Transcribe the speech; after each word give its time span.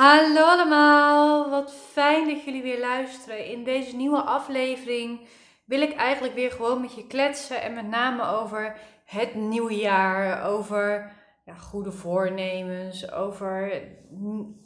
Hallo 0.00 0.44
allemaal, 0.44 1.50
wat 1.50 1.74
fijn 1.74 2.28
dat 2.28 2.44
jullie 2.44 2.62
weer 2.62 2.80
luisteren. 2.80 3.46
In 3.46 3.64
deze 3.64 3.96
nieuwe 3.96 4.22
aflevering 4.22 5.20
wil 5.64 5.80
ik 5.80 5.92
eigenlijk 5.92 6.34
weer 6.34 6.50
gewoon 6.50 6.80
met 6.80 6.94
je 6.94 7.06
kletsen 7.06 7.62
en 7.62 7.74
met 7.74 7.88
name 7.88 8.24
over 8.24 8.76
het 9.04 9.34
nieuwe 9.34 9.74
jaar, 9.74 10.44
over 10.44 11.12
ja, 11.44 11.54
goede 11.54 11.92
voornemens, 11.92 13.12
over 13.12 13.82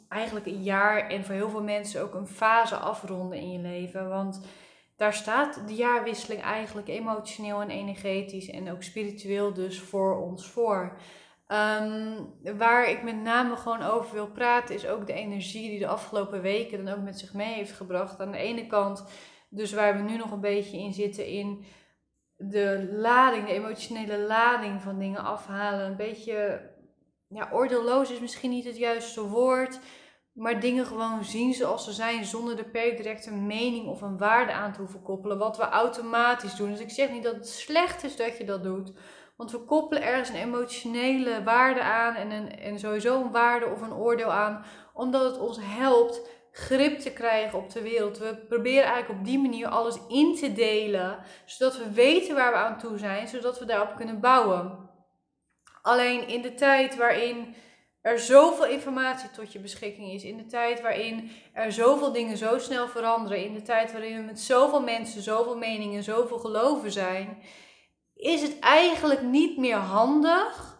eigenlijk 0.09 0.45
een 0.45 0.63
jaar 0.63 1.09
en 1.09 1.25
voor 1.25 1.35
heel 1.35 1.49
veel 1.49 1.63
mensen 1.63 2.01
ook 2.01 2.13
een 2.13 2.27
fase 2.27 2.75
afronden 2.75 3.39
in 3.39 3.51
je 3.51 3.59
leven. 3.59 4.09
Want 4.09 4.41
daar 4.97 5.13
staat 5.13 5.67
de 5.67 5.75
jaarwisseling 5.75 6.41
eigenlijk 6.41 6.87
emotioneel 6.87 7.61
en 7.61 7.69
energetisch 7.69 8.49
en 8.49 8.71
ook 8.71 8.83
spiritueel 8.83 9.53
dus 9.53 9.79
voor 9.79 10.17
ons 10.21 10.47
voor. 10.47 10.97
Ehm, 11.47 12.23
waar 12.57 12.89
ik 12.89 13.03
met 13.03 13.21
name 13.21 13.55
gewoon 13.55 13.81
over 13.81 14.13
wil 14.13 14.31
praten, 14.31 14.75
is 14.75 14.87
ook 14.87 15.07
de 15.07 15.13
energie 15.13 15.69
die 15.69 15.79
de 15.79 15.87
afgelopen 15.87 16.41
weken 16.41 16.85
dan 16.85 16.95
ook 16.95 17.03
met 17.03 17.19
zich 17.19 17.33
mee 17.33 17.53
heeft 17.53 17.71
gebracht. 17.71 18.19
Aan 18.19 18.31
de 18.31 18.37
ene 18.37 18.67
kant, 18.67 19.05
dus 19.49 19.73
waar 19.73 19.95
we 19.95 20.01
nu 20.01 20.17
nog 20.17 20.31
een 20.31 20.39
beetje 20.39 20.77
in 20.77 20.93
zitten, 20.93 21.27
in 21.27 21.65
de 22.37 22.89
lading, 22.91 23.45
de 23.45 23.53
emotionele 23.53 24.17
lading 24.17 24.81
van 24.81 24.99
dingen 24.99 25.23
afhalen. 25.23 25.85
Een 25.85 25.95
beetje, 25.95 26.69
ja, 27.27 27.49
oordeelloos 27.51 28.11
is 28.11 28.19
misschien 28.19 28.49
niet 28.49 28.65
het 28.65 28.77
juiste 28.77 29.21
woord, 29.21 29.79
maar 30.33 30.59
dingen 30.59 30.85
gewoon 30.85 31.23
zien 31.23 31.53
zoals 31.53 31.83
ze 31.83 31.91
zijn, 31.91 32.25
zonder 32.25 32.57
er 32.57 32.69
per 32.69 32.95
direct 32.95 33.25
een 33.25 33.45
mening 33.45 33.87
of 33.87 34.01
een 34.01 34.17
waarde 34.17 34.51
aan 34.51 34.73
te 34.73 34.79
hoeven 34.79 35.01
koppelen. 35.01 35.37
Wat 35.37 35.57
we 35.57 35.63
automatisch 35.63 36.55
doen. 36.55 36.69
Dus 36.69 36.79
ik 36.79 36.89
zeg 36.89 37.11
niet 37.11 37.23
dat 37.23 37.35
het 37.35 37.49
slecht 37.49 38.03
is 38.03 38.15
dat 38.15 38.37
je 38.37 38.45
dat 38.45 38.63
doet. 38.63 38.91
Want 39.35 39.51
we 39.51 39.59
koppelen 39.59 40.03
ergens 40.03 40.29
een 40.29 40.35
emotionele 40.35 41.43
waarde 41.43 41.81
aan 41.81 42.15
en, 42.15 42.31
een, 42.31 42.59
en 42.59 42.79
sowieso 42.79 43.21
een 43.21 43.31
waarde 43.31 43.65
of 43.65 43.81
een 43.81 43.93
oordeel 43.93 44.31
aan, 44.31 44.65
omdat 44.93 45.31
het 45.31 45.39
ons 45.39 45.57
helpt 45.61 46.29
grip 46.51 46.99
te 46.99 47.13
krijgen 47.13 47.59
op 47.59 47.69
de 47.69 47.81
wereld. 47.81 48.17
We 48.17 48.35
proberen 48.47 48.83
eigenlijk 48.83 49.19
op 49.19 49.25
die 49.25 49.39
manier 49.39 49.67
alles 49.67 49.97
in 50.07 50.35
te 50.35 50.53
delen, 50.53 51.19
zodat 51.45 51.77
we 51.77 51.91
weten 51.91 52.35
waar 52.35 52.51
we 52.51 52.57
aan 52.57 52.77
toe 52.77 52.97
zijn, 52.97 53.27
zodat 53.27 53.59
we 53.59 53.65
daarop 53.65 53.95
kunnen 53.95 54.19
bouwen. 54.19 54.89
Alleen 55.81 56.27
in 56.27 56.41
de 56.41 56.53
tijd 56.53 56.95
waarin 56.95 57.55
er 58.01 58.19
zoveel 58.19 58.65
informatie 58.65 59.31
tot 59.31 59.53
je 59.53 59.59
beschikking 59.59 60.11
is, 60.11 60.23
in 60.23 60.37
de 60.37 60.45
tijd 60.45 60.81
waarin 60.81 61.31
er 61.53 61.71
zoveel 61.71 62.11
dingen 62.11 62.37
zo 62.37 62.57
snel 62.59 62.87
veranderen, 62.87 63.43
in 63.43 63.53
de 63.53 63.61
tijd 63.61 63.91
waarin 63.91 64.17
we 64.17 64.23
met 64.23 64.39
zoveel 64.39 64.81
mensen, 64.81 65.21
zoveel 65.21 65.57
meningen, 65.57 66.03
zoveel 66.03 66.39
geloven 66.39 66.91
zijn, 66.91 67.37
is 68.15 68.41
het 68.41 68.59
eigenlijk 68.59 69.21
niet 69.21 69.57
meer 69.57 69.75
handig 69.75 70.73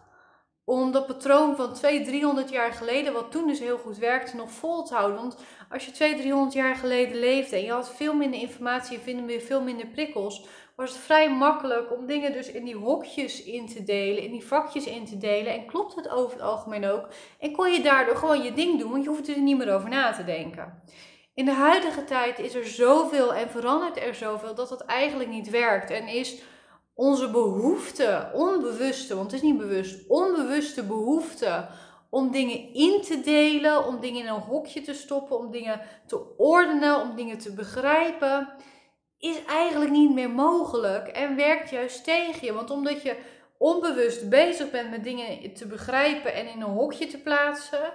om 0.64 0.92
dat 0.92 1.06
patroon 1.06 1.56
van 1.56 1.74
200, 1.74 2.10
300 2.10 2.50
jaar 2.50 2.72
geleden, 2.72 3.12
wat 3.12 3.30
toen 3.30 3.46
dus 3.46 3.58
heel 3.58 3.78
goed 3.78 3.98
werkte, 3.98 4.36
nog 4.36 4.50
vol 4.50 4.82
te 4.82 4.94
houden. 4.94 5.16
Want 5.16 5.36
als 5.70 5.84
je 5.84 5.90
200, 5.90 6.28
300 6.28 6.56
jaar 6.56 6.76
geleden 6.76 7.18
leefde 7.18 7.56
en 7.56 7.62
je 7.62 7.70
had 7.70 7.94
veel 7.94 8.14
minder 8.14 8.40
informatie 8.40 8.98
weer 9.26 9.40
veel 9.40 9.62
minder 9.62 9.86
prikkels, 9.86 10.46
was 10.76 10.90
het 10.90 11.00
vrij 11.00 11.30
makkelijk 11.30 11.92
om 11.92 12.06
dingen 12.06 12.32
dus 12.32 12.50
in 12.50 12.64
die 12.64 12.76
hokjes 12.76 13.42
in 13.42 13.66
te 13.66 13.84
delen, 13.84 14.22
in 14.22 14.30
die 14.30 14.46
vakjes 14.46 14.86
in 14.86 15.06
te 15.06 15.18
delen. 15.18 15.52
En 15.52 15.66
klopt 15.66 15.94
het 15.94 16.08
over 16.08 16.32
het 16.32 16.46
algemeen 16.46 16.86
ook. 16.86 17.08
En 17.40 17.52
kon 17.52 17.72
je 17.72 17.80
daardoor 17.82 18.16
gewoon 18.16 18.42
je 18.42 18.52
ding 18.52 18.80
doen, 18.80 18.90
want 18.90 19.04
je 19.04 19.08
hoeft 19.08 19.28
er 19.28 19.40
niet 19.40 19.58
meer 19.58 19.74
over 19.74 19.88
na 19.88 20.12
te 20.12 20.24
denken. 20.24 20.82
In 21.34 21.44
de 21.44 21.52
huidige 21.52 22.04
tijd 22.04 22.38
is 22.38 22.54
er 22.54 22.66
zoveel 22.66 23.34
en 23.34 23.50
verandert 23.50 23.96
er 23.96 24.14
zoveel 24.14 24.54
dat 24.54 24.68
dat 24.68 24.84
eigenlijk 24.84 25.30
niet 25.30 25.50
werkt. 25.50 25.90
En 25.90 26.08
is 26.08 26.42
onze 26.96 27.30
behoefte, 27.30 28.30
onbewuste, 28.32 29.14
want 29.16 29.32
het 29.32 29.42
is 29.42 29.48
niet 29.48 29.58
bewust, 29.58 30.08
onbewuste 30.08 30.82
behoefte 30.82 31.68
om 32.10 32.30
dingen 32.30 32.74
in 32.74 33.02
te 33.02 33.20
delen, 33.20 33.86
om 33.86 34.00
dingen 34.00 34.20
in 34.20 34.28
een 34.28 34.40
hokje 34.40 34.80
te 34.80 34.94
stoppen, 34.94 35.38
om 35.38 35.50
dingen 35.50 35.80
te 36.06 36.36
ordenen, 36.36 37.00
om 37.00 37.16
dingen 37.16 37.38
te 37.38 37.52
begrijpen, 37.52 38.48
is 39.18 39.44
eigenlijk 39.44 39.90
niet 39.90 40.14
meer 40.14 40.30
mogelijk 40.30 41.08
en 41.08 41.36
werkt 41.36 41.70
juist 41.70 42.04
tegen 42.04 42.46
je. 42.46 42.52
Want 42.52 42.70
omdat 42.70 43.02
je 43.02 43.16
onbewust 43.58 44.28
bezig 44.28 44.70
bent 44.70 44.90
met 44.90 45.04
dingen 45.04 45.54
te 45.54 45.66
begrijpen 45.66 46.34
en 46.34 46.48
in 46.48 46.60
een 46.60 46.70
hokje 46.70 47.06
te 47.06 47.18
plaatsen, 47.18 47.92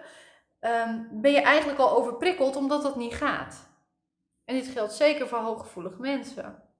ehm, 0.59 0.99
ben 1.11 1.31
je 1.31 1.41
eigenlijk 1.41 1.79
al 1.79 1.97
overprikkeld 1.97 2.55
omdat 2.55 2.81
dat 2.81 2.95
niet 2.95 3.13
gaat. 3.13 3.69
En 4.45 4.55
dit 4.55 4.67
geldt 4.67 4.93
zeker 4.93 5.27
voor 5.27 5.37
hooggevoelige 5.37 6.01
mensen. 6.01 6.70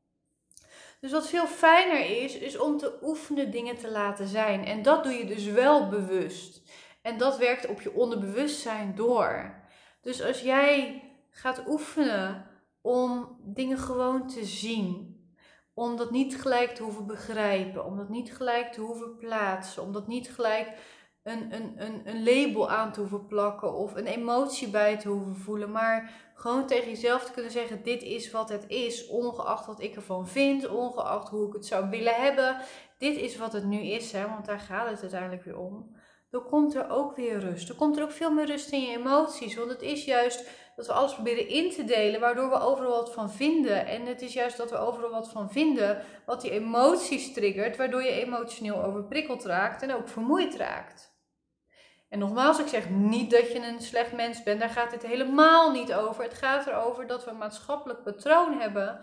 Dus 1.02 1.12
wat 1.12 1.28
veel 1.28 1.48
fijner 1.48 2.24
is, 2.24 2.38
is 2.38 2.58
om 2.58 2.78
te 2.78 3.00
oefenen 3.02 3.52
dingen 3.52 3.78
te 3.78 3.92
laten 3.92 4.28
zijn. 4.28 4.66
En 4.66 4.82
dat 4.82 5.04
doe 5.04 5.14
je 5.14 5.26
dus 5.26 5.46
wel 5.46 5.90
bewust. 5.90 6.62
En 7.02 7.18
dat 7.18 7.38
werkt 7.38 7.68
op 7.68 7.82
je 7.82 7.94
onderbewustzijn 7.94 8.96
door. 8.96 9.56
Dus 10.02 10.24
als 10.24 10.42
jij 10.42 11.04
gaat 11.30 11.64
oefenen 11.68 12.46
om 12.82 13.38
dingen 13.44 13.78
gewoon 13.78 14.28
te 14.28 14.46
zien, 14.46 15.20
om 15.74 15.98
dat 15.98 16.12
niet 16.12 16.42
gelijk 16.42 16.76
te 16.76 16.84
hoeven 16.84 17.06
begrijpen, 17.06 17.86
om 17.86 17.98
dat 17.98 18.10
niet 18.10 18.36
gelijk 18.36 18.72
te 18.72 18.82
hoeven 18.82 19.18
plaatsen, 19.18 19.84
om 19.84 19.92
dat 19.92 20.08
niet 20.08 20.30
gelijk 20.30 20.74
een, 21.24 21.54
een, 21.54 21.74
een, 21.78 22.02
een 22.06 22.24
label 22.24 22.70
aan 22.70 22.92
te 22.92 23.00
hoeven 23.00 23.26
plakken 23.26 23.74
of 23.74 23.96
een 23.96 24.08
emotie 24.08 24.70
bij 24.70 24.98
te 24.98 25.10
hoeven 25.10 25.36
voelen, 25.36 25.72
maar 25.72 26.12
gewoon 26.34 26.68
tegen 26.68 26.90
jezelf 26.90 27.24
te 27.24 27.32
kunnen 27.32 27.52
zeggen: 27.52 27.84
dit 27.84 28.02
is 28.02 28.32
wat 28.32 28.50
het 28.50 28.66
is, 28.68 29.08
ongeacht 29.08 29.66
wat 29.66 29.82
ik 29.82 29.96
ervan 29.96 30.28
vind, 30.28 30.68
ongeacht 30.68 31.30
hoe 31.30 31.48
ik 31.48 31.54
het 31.54 31.66
zou 31.66 31.90
willen 31.90 32.16
hebben. 32.16 32.58
Dit 32.98 33.18
is 33.18 33.38
wat 33.38 33.54
het 33.54 33.66
nu 33.66 33.80
is, 33.80 34.12
hè, 34.12 34.28
want 34.28 34.46
daar 34.46 34.60
gaat 34.60 34.90
het 34.90 35.02
uiteindelijk 35.02 35.44
weer 35.44 35.58
om. 35.58 35.96
Dan 36.30 36.44
komt 36.44 36.76
er 36.76 36.90
ook 36.90 37.16
weer 37.16 37.40
rust. 37.40 37.70
Er 37.70 37.76
komt 37.76 37.98
er 37.98 38.04
ook 38.04 38.12
veel 38.12 38.32
meer 38.32 38.46
rust 38.46 38.72
in 38.72 38.82
je 38.82 38.98
emoties, 38.98 39.56
want 39.56 39.70
het 39.70 39.82
is 39.82 40.06
juist 40.06 40.50
dat 40.76 40.88
we 40.88 40.94
alles 40.94 41.14
proberen 41.14 41.48
in 41.48 41.72
te 41.72 41.84
delen, 41.84 42.20
waardoor 42.20 42.50
we 42.50 42.60
overal 42.60 42.92
wat 42.92 43.14
van 43.14 43.32
vinden. 43.32 43.86
En 43.86 44.06
het 44.06 44.22
is 44.22 44.34
juist 44.34 44.58
dat 44.58 44.70
we 44.70 44.78
overal 44.78 45.10
wat 45.10 45.30
van 45.30 45.52
vinden, 45.52 46.04
wat 46.26 46.42
die 46.42 46.52
emoties 46.52 47.34
triggert, 47.34 47.78
waardoor 47.78 48.04
je 48.04 48.26
emotioneel 48.26 48.84
overprikkeld 48.84 49.46
raakt 49.46 49.82
en 49.82 49.94
ook 49.94 50.08
vermoeid 50.08 50.56
raakt. 50.56 51.11
En 52.12 52.20
nogmaals, 52.20 52.60
ik 52.60 52.68
zeg 52.68 52.90
niet 52.90 53.32
dat 53.32 53.52
je 53.52 53.60
een 53.60 53.82
slecht 53.82 54.12
mens 54.12 54.44
bent, 54.44 54.60
daar 54.60 54.70
gaat 54.70 54.92
het 54.92 55.06
helemaal 55.06 55.72
niet 55.72 55.94
over. 55.94 56.24
Het 56.24 56.34
gaat 56.34 56.68
erover 56.68 57.08
dat 57.08 57.24
we 57.24 57.32
een 57.32 57.38
maatschappelijk 57.38 58.04
patroon 58.04 58.60
hebben 58.60 59.00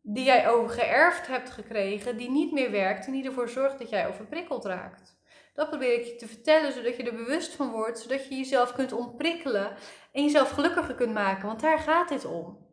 die 0.00 0.24
jij 0.24 0.48
overgeërfd 0.48 1.26
hebt 1.26 1.50
gekregen, 1.50 2.16
die 2.16 2.30
niet 2.30 2.52
meer 2.52 2.70
werkt 2.70 3.06
en 3.06 3.12
die 3.12 3.24
ervoor 3.24 3.48
zorgt 3.48 3.78
dat 3.78 3.90
jij 3.90 4.08
overprikkeld 4.08 4.64
raakt. 4.64 5.18
Dat 5.54 5.68
probeer 5.68 6.00
ik 6.00 6.04
je 6.04 6.16
te 6.16 6.26
vertellen, 6.26 6.72
zodat 6.72 6.96
je 6.96 7.02
er 7.02 7.14
bewust 7.14 7.54
van 7.54 7.70
wordt, 7.70 7.98
zodat 7.98 8.28
je 8.28 8.36
jezelf 8.36 8.72
kunt 8.72 8.92
ontprikkelen 8.92 9.76
en 10.12 10.22
jezelf 10.22 10.50
gelukkiger 10.50 10.94
kunt 10.94 11.12
maken, 11.12 11.46
want 11.46 11.60
daar 11.60 11.78
gaat 11.78 12.08
dit 12.08 12.24
om. 12.24 12.66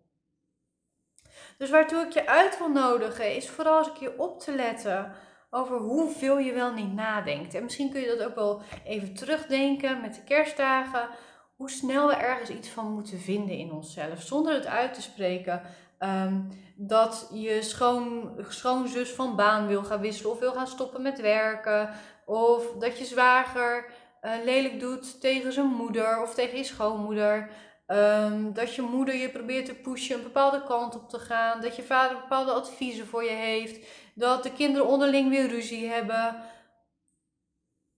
Dus 1.57 1.69
waartoe 1.69 2.05
ik 2.05 2.11
je 2.11 2.27
uit 2.27 2.57
wil 2.57 2.69
nodigen, 2.69 3.35
is 3.35 3.49
vooral 3.49 3.77
eens 3.77 3.87
een 3.87 3.93
keer 3.93 4.17
op 4.17 4.39
te 4.39 4.55
letten 4.55 5.15
over 5.53 5.77
hoeveel 5.77 6.37
je 6.37 6.53
wel 6.53 6.73
niet 6.73 6.93
nadenkt. 6.93 7.53
En 7.53 7.63
misschien 7.63 7.91
kun 7.91 8.01
je 8.01 8.15
dat 8.17 8.27
ook 8.27 8.35
wel 8.35 8.61
even 8.85 9.13
terugdenken 9.13 10.01
met 10.01 10.15
de 10.15 10.23
kerstdagen. 10.23 11.09
Hoe 11.55 11.69
snel 11.69 12.07
we 12.07 12.13
ergens 12.13 12.49
iets 12.49 12.69
van 12.69 12.91
moeten 12.91 13.19
vinden 13.19 13.57
in 13.57 13.71
onszelf. 13.71 14.21
Zonder 14.21 14.53
het 14.53 14.65
uit 14.65 14.93
te 14.93 15.01
spreken. 15.01 15.61
Um, 15.99 16.49
dat 16.75 17.29
je 17.33 17.61
schoon, 17.61 18.35
schoonzus 18.49 19.09
van 19.09 19.35
baan 19.35 19.67
wil 19.67 19.83
gaan 19.83 20.01
wisselen 20.01 20.31
of 20.31 20.39
wil 20.39 20.53
gaan 20.53 20.67
stoppen 20.67 21.01
met 21.01 21.21
werken. 21.21 21.89
Of 22.25 22.71
dat 22.79 22.97
je 22.97 23.05
zwager 23.05 23.85
uh, 24.21 24.31
lelijk 24.43 24.79
doet 24.79 25.21
tegen 25.21 25.53
zijn 25.53 25.65
moeder 25.65 26.21
of 26.21 26.33
tegen 26.33 26.57
je 26.57 26.63
schoonmoeder. 26.63 27.49
Um, 27.87 28.53
dat 28.53 28.75
je 28.75 28.81
moeder 28.81 29.15
je 29.15 29.29
probeert 29.29 29.65
te 29.65 29.75
pushen 29.75 30.17
een 30.17 30.23
bepaalde 30.23 30.63
kant 30.63 30.95
op 30.95 31.09
te 31.09 31.19
gaan. 31.19 31.61
Dat 31.61 31.75
je 31.75 31.83
vader 31.83 32.17
bepaalde 32.17 32.51
adviezen 32.51 33.07
voor 33.07 33.23
je 33.23 33.29
heeft. 33.29 33.87
Dat 34.21 34.43
de 34.43 34.51
kinderen 34.51 34.87
onderling 34.87 35.29
weer 35.29 35.47
ruzie 35.47 35.87
hebben. 35.87 36.35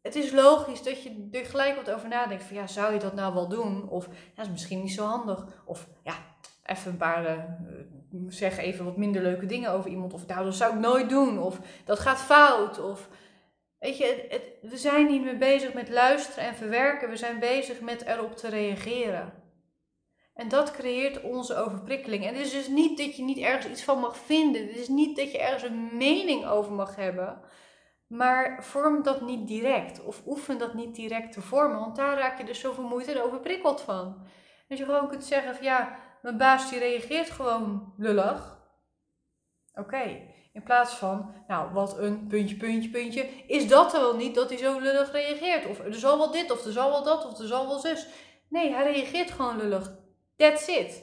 Het 0.02 0.16
is 0.16 0.32
logisch 0.32 0.84
dat 0.84 1.04
je 1.04 1.28
er 1.32 1.46
gelijk 1.46 1.76
wat 1.76 1.92
over 1.92 2.08
nadenkt. 2.08 2.44
Van 2.44 2.56
ja, 2.56 2.68
zou 2.68 2.94
je 2.94 3.00
dat 3.00 3.14
nou 3.14 3.34
wel 3.34 3.48
doen? 3.48 3.90
Of 3.90 4.08
dat 4.36 4.46
is 4.46 4.52
misschien 4.52 4.82
niet 4.82 4.94
zo 4.94 5.06
handig. 5.06 5.46
Of 5.66 5.88
ja, 6.04 6.14
even 6.66 6.92
een 6.92 6.98
paar, 6.98 7.38
uh, 7.38 7.44
zeg 8.28 8.58
even 8.58 8.86
wat 8.86 8.98
minder 8.98 9.22
leuke 9.22 9.46
dingen 9.46 9.72
over 9.72 9.90
iemand. 9.90 10.14
Of 10.14 10.28
nou, 10.28 10.46
dat 10.46 10.56
zou 10.56 10.74
ik 10.74 10.80
nooit 10.80 11.10
doen. 11.10 11.40
Of 11.40 11.60
dat 11.86 12.00
gaat 12.00 12.20
fout. 12.20 12.80
Of 12.80 13.10
weet 13.80 13.98
je, 13.98 14.42
we 14.62 14.78
zijn 14.78 15.06
niet 15.06 15.24
meer 15.24 15.38
bezig 15.38 15.74
met 15.74 15.90
luisteren 15.90 16.44
en 16.44 16.56
verwerken. 16.56 17.10
We 17.10 17.18
zijn 17.18 17.40
bezig 17.40 17.82
met 17.82 18.02
erop 18.02 18.36
te 18.36 18.50
reageren. 18.50 19.43
En 20.34 20.50
dat 20.50 20.72
creëert 20.72 21.22
onze 21.22 21.56
overprikkeling. 21.56 22.26
En 22.26 22.34
het 22.34 22.46
is 22.46 22.52
dus 22.52 22.68
niet 22.68 22.98
dat 22.98 23.16
je 23.16 23.24
niet 23.24 23.38
ergens 23.38 23.66
iets 23.66 23.84
van 23.84 24.00
mag 24.00 24.18
vinden. 24.18 24.68
Het 24.68 24.76
is 24.76 24.88
niet 24.88 25.16
dat 25.16 25.32
je 25.32 25.38
ergens 25.38 25.64
een 25.64 25.98
mening 25.98 26.46
over 26.46 26.72
mag 26.72 26.96
hebben. 26.96 27.42
Maar 28.08 28.64
vorm 28.64 29.04
dat 29.04 29.22
niet 29.22 29.48
direct. 29.48 30.04
Of 30.04 30.22
oefen 30.26 30.58
dat 30.58 30.74
niet 30.74 30.96
direct 30.96 31.32
te 31.32 31.42
vormen. 31.42 31.80
Want 31.80 31.96
daar 31.96 32.18
raak 32.18 32.38
je 32.38 32.46
dus 32.46 32.60
zo 32.60 32.72
vermoeid 32.72 33.08
en 33.08 33.22
overprikkeld 33.22 33.82
van. 33.82 34.18
Als 34.70 34.80
je 34.80 34.86
gewoon 34.86 35.08
kunt 35.08 35.24
zeggen 35.24 35.56
van 35.56 35.64
ja, 35.66 36.00
mijn 36.22 36.38
baas 36.38 36.70
die 36.70 36.80
reageert 36.80 37.30
gewoon 37.30 37.94
lullig. 37.98 38.62
Oké. 39.74 40.32
In 40.54 40.64
plaats 40.64 40.94
van, 40.94 41.34
nou, 41.48 41.74
wat 41.74 41.98
een 41.98 42.28
puntje, 42.28 42.56
puntje, 42.56 42.90
puntje. 42.90 43.30
Is 43.48 43.68
dat 43.68 43.94
er 43.94 44.00
wel 44.00 44.16
niet 44.16 44.36
dat 44.36 44.50
hij 44.50 44.58
zo 44.58 44.80
lullig 44.80 45.12
reageert? 45.12 45.66
Of 45.66 45.80
er 45.80 45.94
zal 45.94 46.18
wel 46.18 46.32
dit, 46.32 46.52
of 46.52 46.66
er 46.66 46.72
zal 46.72 46.90
wel 46.90 47.04
dat, 47.04 47.26
of 47.26 47.40
er 47.40 47.48
zal 47.48 47.68
wel 47.68 47.80
zus. 47.80 48.08
Nee, 48.50 48.74
hij 48.74 48.92
reageert 48.92 49.32
gewoon 49.32 49.58
lullig. 49.58 50.02
That's 50.44 50.68
it. 50.68 51.02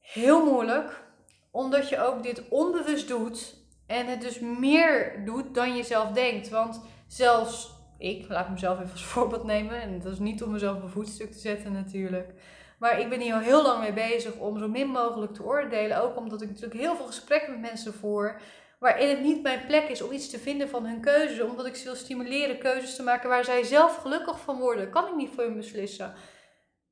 Heel 0.00 0.44
moeilijk, 0.44 1.02
omdat 1.50 1.88
je 1.88 2.00
ook 2.00 2.22
dit 2.22 2.48
onbewust 2.48 3.08
doet 3.08 3.54
en 3.86 4.06
het 4.06 4.20
dus 4.20 4.38
meer 4.38 5.24
doet 5.24 5.54
dan 5.54 5.76
je 5.76 5.82
zelf 5.82 6.10
denkt. 6.12 6.48
Want 6.48 6.80
zelfs 7.06 7.70
ik, 7.98 8.28
laat 8.28 8.50
mezelf 8.50 8.78
even 8.80 8.92
als 8.92 9.04
voorbeeld 9.14 9.44
nemen, 9.44 9.80
en 9.80 10.00
dat 10.00 10.12
is 10.12 10.18
niet 10.18 10.42
om 10.42 10.50
mezelf 10.50 10.76
op 10.76 10.82
een 10.82 10.88
voetstuk 10.88 11.32
te 11.32 11.38
zetten 11.38 11.72
natuurlijk. 11.72 12.32
Maar 12.78 13.00
ik 13.00 13.08
ben 13.08 13.20
hier 13.20 13.34
al 13.34 13.40
heel 13.40 13.62
lang 13.62 13.80
mee 13.80 13.92
bezig 13.92 14.34
om 14.34 14.58
zo 14.58 14.68
min 14.68 14.88
mogelijk 14.88 15.34
te 15.34 15.44
oordelen. 15.44 16.02
Ook 16.02 16.16
omdat 16.16 16.42
ik 16.42 16.48
natuurlijk 16.48 16.80
heel 16.80 16.96
veel 16.96 17.06
gesprekken 17.06 17.50
met 17.50 17.70
mensen 17.70 17.94
voer. 17.94 18.40
Waarin 18.78 19.08
het 19.08 19.20
niet 19.20 19.42
mijn 19.42 19.66
plek 19.66 19.88
is 19.88 20.02
om 20.02 20.12
iets 20.12 20.30
te 20.30 20.38
vinden 20.38 20.68
van 20.68 20.86
hun 20.86 21.00
keuzes. 21.00 21.40
Omdat 21.40 21.66
ik 21.66 21.76
ze 21.76 21.84
wil 21.84 21.94
stimuleren 21.94 22.58
keuzes 22.58 22.96
te 22.96 23.02
maken 23.02 23.28
waar 23.28 23.44
zij 23.44 23.64
zelf 23.64 23.96
gelukkig 23.96 24.40
van 24.40 24.58
worden. 24.58 24.90
Kan 24.90 25.06
ik 25.06 25.16
niet 25.16 25.30
voor 25.34 25.44
hun 25.44 25.56
beslissen. 25.56 26.14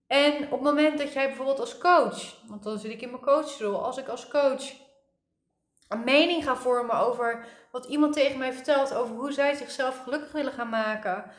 En 0.06 0.44
op 0.44 0.50
het 0.50 0.60
moment 0.60 0.98
dat 0.98 1.12
jij 1.12 1.26
bijvoorbeeld 1.26 1.60
als 1.60 1.78
coach, 1.78 2.46
want 2.46 2.62
dan 2.62 2.78
zit 2.78 2.90
ik 2.90 3.02
in 3.02 3.10
mijn 3.10 3.22
coachrol, 3.22 3.84
als 3.84 3.96
ik 3.96 4.08
als 4.08 4.28
coach 4.28 4.72
een 5.88 6.04
mening 6.04 6.44
ga 6.44 6.56
vormen 6.56 6.96
over 6.96 7.46
wat 7.72 7.86
iemand 7.86 8.12
tegen 8.12 8.38
mij 8.38 8.52
vertelt 8.52 8.94
over 8.94 9.16
hoe 9.16 9.32
zij 9.32 9.54
zichzelf 9.54 10.02
gelukkig 10.02 10.32
willen 10.32 10.52
gaan 10.52 10.68
maken, 10.68 11.32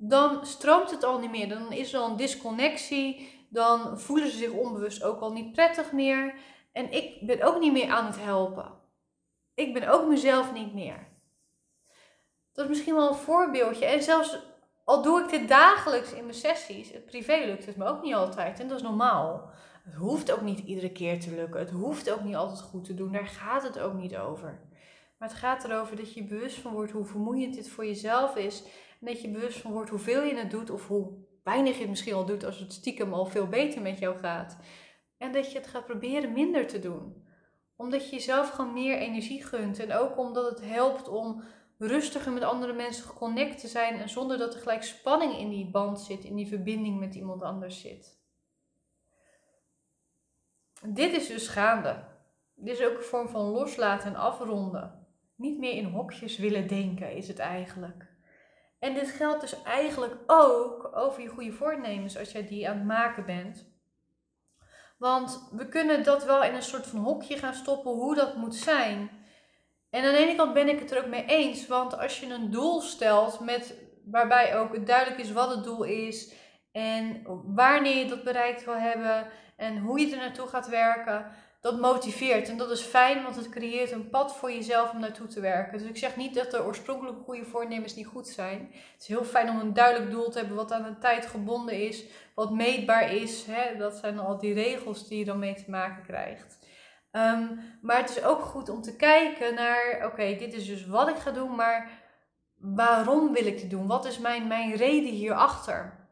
dan 0.00 0.46
stroomt 0.46 0.90
het 0.90 1.04
al 1.04 1.18
niet 1.18 1.30
meer. 1.30 1.48
Dan 1.48 1.72
is 1.72 1.92
er 1.92 2.00
al 2.00 2.10
een 2.10 2.16
disconnectie. 2.16 3.36
Dan 3.50 4.00
voelen 4.00 4.30
ze 4.30 4.36
zich 4.36 4.50
onbewust 4.50 5.02
ook 5.02 5.20
al 5.20 5.32
niet 5.32 5.52
prettig 5.52 5.92
meer. 5.92 6.34
En 6.72 6.92
ik 6.92 7.26
ben 7.26 7.42
ook 7.42 7.60
niet 7.60 7.72
meer 7.72 7.90
aan 7.90 8.06
het 8.06 8.20
helpen. 8.20 8.72
Ik 9.54 9.74
ben 9.74 9.88
ook 9.88 10.08
mezelf 10.08 10.52
niet 10.52 10.74
meer. 10.74 11.08
Dat 12.52 12.64
is 12.64 12.70
misschien 12.70 12.94
wel 12.94 13.08
een 13.08 13.14
voorbeeldje. 13.14 13.86
En 13.86 14.02
zelfs 14.02 14.38
al 14.88 15.02
doe 15.02 15.22
ik 15.22 15.28
dit 15.28 15.48
dagelijks 15.48 16.12
in 16.12 16.22
mijn 16.22 16.34
sessies, 16.34 16.92
het 16.92 17.06
privé 17.06 17.42
lukt 17.46 17.66
het 17.66 17.76
me 17.76 17.84
ook 17.84 18.02
niet 18.02 18.14
altijd. 18.14 18.60
En 18.60 18.68
dat 18.68 18.76
is 18.76 18.82
normaal. 18.82 19.50
Het 19.84 19.94
hoeft 19.94 20.32
ook 20.32 20.40
niet 20.40 20.58
iedere 20.58 20.92
keer 20.92 21.20
te 21.20 21.34
lukken. 21.34 21.60
Het 21.60 21.70
hoeft 21.70 22.10
ook 22.10 22.24
niet 22.24 22.36
altijd 22.36 22.60
goed 22.60 22.84
te 22.84 22.94
doen. 22.94 23.12
Daar 23.12 23.26
gaat 23.26 23.62
het 23.62 23.78
ook 23.78 23.94
niet 23.94 24.16
over. 24.16 24.60
Maar 25.18 25.28
het 25.28 25.38
gaat 25.38 25.64
erover 25.64 25.96
dat 25.96 26.14
je 26.14 26.24
bewust 26.24 26.58
van 26.58 26.72
wordt 26.72 26.92
hoe 26.92 27.04
vermoeiend 27.04 27.54
dit 27.54 27.68
voor 27.68 27.86
jezelf 27.86 28.36
is. 28.36 28.62
En 29.00 29.06
dat 29.06 29.20
je 29.20 29.30
bewust 29.30 29.58
van 29.58 29.72
wordt 29.72 29.90
hoeveel 29.90 30.22
je 30.22 30.36
het 30.36 30.50
doet 30.50 30.70
of 30.70 30.86
hoe 30.86 31.12
weinig 31.42 31.74
je 31.74 31.80
het 31.80 31.88
misschien 31.88 32.14
al 32.14 32.26
doet 32.26 32.44
als 32.44 32.58
het 32.58 32.72
stiekem 32.72 33.12
al 33.12 33.26
veel 33.26 33.46
beter 33.46 33.82
met 33.82 33.98
jou 33.98 34.18
gaat. 34.18 34.58
En 35.18 35.32
dat 35.32 35.52
je 35.52 35.58
het 35.58 35.66
gaat 35.66 35.86
proberen 35.86 36.32
minder 36.32 36.66
te 36.66 36.78
doen. 36.78 37.26
Omdat 37.76 38.04
je 38.04 38.16
jezelf 38.16 38.50
gewoon 38.50 38.72
meer 38.72 38.98
energie 38.98 39.44
gunt. 39.44 39.78
En 39.78 39.92
ook 39.92 40.18
omdat 40.18 40.50
het 40.50 40.60
helpt 40.64 41.08
om 41.08 41.42
rustiger 41.78 42.32
met 42.32 42.42
andere 42.42 42.72
mensen 42.72 43.04
geconnect 43.04 43.60
te 43.60 43.68
zijn. 43.68 44.00
En 44.00 44.08
zonder 44.08 44.38
dat 44.38 44.54
er 44.54 44.60
gelijk 44.60 44.82
spanning 44.82 45.38
in 45.38 45.48
die 45.48 45.70
band 45.70 46.00
zit, 46.00 46.24
in 46.24 46.34
die 46.34 46.48
verbinding 46.48 46.98
met 46.98 47.14
iemand 47.14 47.42
anders 47.42 47.80
zit. 47.80 48.18
Dit 50.82 51.12
is 51.12 51.26
dus 51.26 51.48
gaande. 51.48 52.04
Dit 52.54 52.78
is 52.78 52.86
ook 52.86 52.96
een 52.96 53.02
vorm 53.02 53.28
van 53.28 53.44
loslaten 53.44 54.08
en 54.08 54.20
afronden. 54.20 55.06
Niet 55.34 55.58
meer 55.58 55.72
in 55.72 55.84
hokjes 55.84 56.38
willen 56.38 56.68
denken 56.68 57.12
is 57.12 57.28
het 57.28 57.38
eigenlijk. 57.38 58.06
En 58.78 58.94
dit 58.94 59.10
geldt 59.10 59.40
dus 59.40 59.62
eigenlijk 59.62 60.16
ook 60.26 60.90
over 60.94 61.22
je 61.22 61.28
goede 61.28 61.52
voornemens 61.52 62.18
als 62.18 62.32
jij 62.32 62.46
die 62.46 62.68
aan 62.68 62.76
het 62.76 62.86
maken 62.86 63.24
bent. 63.24 63.66
Want 64.98 65.48
we 65.52 65.68
kunnen 65.68 66.04
dat 66.04 66.24
wel 66.24 66.42
in 66.42 66.54
een 66.54 66.62
soort 66.62 66.86
van 66.86 66.98
hokje 66.98 67.38
gaan 67.38 67.54
stoppen 67.54 67.92
hoe 67.92 68.14
dat 68.14 68.36
moet 68.36 68.54
zijn. 68.54 69.10
En 69.90 70.04
aan 70.04 70.12
de 70.12 70.18
ene 70.18 70.34
kant 70.34 70.54
ben 70.54 70.68
ik 70.68 70.78
het 70.78 70.90
er 70.90 70.98
ook 70.98 71.10
mee 71.10 71.24
eens, 71.24 71.66
want 71.66 71.98
als 71.98 72.20
je 72.20 72.26
een 72.26 72.50
doel 72.50 72.80
stelt 72.80 73.40
met, 73.40 73.74
waarbij 74.04 74.58
ook 74.58 74.86
duidelijk 74.86 75.20
is 75.20 75.32
wat 75.32 75.50
het 75.50 75.64
doel 75.64 75.82
is 75.82 76.32
en 76.72 77.22
wanneer 77.44 77.96
je 77.96 78.08
dat 78.08 78.24
bereikt 78.24 78.64
wil 78.64 78.76
hebben 78.76 79.26
en 79.56 79.78
hoe 79.78 80.00
je 80.00 80.10
er 80.10 80.16
naartoe 80.16 80.46
gaat 80.46 80.68
werken, 80.68 81.26
dat 81.60 81.80
motiveert. 81.80 82.48
En 82.48 82.56
dat 82.56 82.70
is 82.70 82.80
fijn, 82.80 83.22
want 83.22 83.36
het 83.36 83.48
creëert 83.48 83.90
een 83.90 84.10
pad 84.10 84.36
voor 84.36 84.52
jezelf 84.52 84.92
om 84.92 85.00
naartoe 85.00 85.26
te 85.26 85.40
werken. 85.40 85.78
Dus 85.78 85.88
ik 85.88 85.96
zeg 85.96 86.16
niet 86.16 86.34
dat 86.34 86.50
de 86.50 86.64
oorspronkelijke 86.64 87.22
goede 87.22 87.44
voornemens 87.44 87.94
niet 87.94 88.06
goed 88.06 88.28
zijn. 88.28 88.68
Het 88.72 89.00
is 89.02 89.06
heel 89.06 89.24
fijn 89.24 89.48
om 89.48 89.60
een 89.60 89.74
duidelijk 89.74 90.10
doel 90.10 90.30
te 90.30 90.38
hebben 90.38 90.56
wat 90.56 90.72
aan 90.72 90.84
een 90.84 90.98
tijd 90.98 91.26
gebonden 91.26 91.86
is, 91.86 92.04
wat 92.34 92.52
meetbaar 92.52 93.14
is. 93.14 93.44
Hè? 93.46 93.76
Dat 93.76 93.96
zijn 93.96 94.18
al 94.18 94.38
die 94.38 94.54
regels 94.54 95.08
die 95.08 95.18
je 95.18 95.24
dan 95.24 95.38
mee 95.38 95.54
te 95.54 95.70
maken 95.70 96.02
krijgt. 96.02 96.58
Ehm, 97.10 97.46
maar 97.80 97.96
het 97.96 98.10
is 98.10 98.22
ook 98.22 98.40
goed 98.40 98.68
om 98.68 98.82
te 98.82 98.96
kijken 98.96 99.54
naar, 99.54 100.02
oké, 100.04 100.36
dit 100.36 100.52
is 100.52 100.66
dus 100.66 100.86
wat 100.86 101.08
ik 101.08 101.16
ga 101.16 101.30
doen, 101.30 101.54
maar 101.54 101.90
waarom 102.54 103.32
wil 103.32 103.46
ik 103.46 103.60
dit 103.60 103.70
doen? 103.70 103.86
Wat 103.86 104.06
is 104.06 104.18
mijn, 104.18 104.46
mijn 104.46 104.74
reden 104.74 105.12
hierachter? 105.12 106.08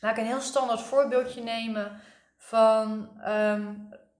Laat 0.00 0.16
ik 0.16 0.22
een 0.22 0.28
heel 0.28 0.40
standaard 0.40 0.80
voorbeeldje 0.80 1.42
nemen 1.42 2.00
van 2.36 3.10
ehm, 3.20 3.72